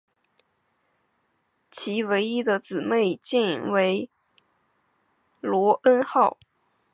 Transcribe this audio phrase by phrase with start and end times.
[1.69, 4.09] 其唯一的姊妹舰为
[5.39, 6.39] 罗恩号。